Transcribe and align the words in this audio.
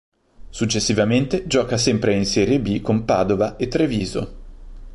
Successivamente 0.49 1.45
gioca 1.45 1.77
sempre 1.77 2.15
in 2.15 2.25
Serie 2.25 2.59
B 2.59 2.81
con 2.81 3.05
Padova 3.05 3.55
e 3.57 3.67
Treviso. 3.67 4.33